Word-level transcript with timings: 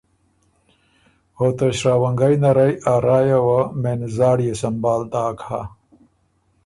او 1.39 1.47
ته 1.57 1.65
شراونګئ 1.77 2.35
نرئ 2.43 2.73
ا 2.91 2.93
رایٛ 3.05 3.25
یه 3.31 3.39
وه 3.45 3.59
مېن 3.81 3.99
زاړيې 4.15 4.53
سمبهال 4.61 5.01
داک 5.11 5.37
هۀ۔ 5.47 5.61